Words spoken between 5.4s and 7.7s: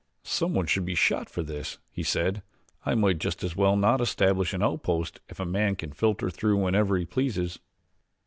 man can filter through whenever he pleases."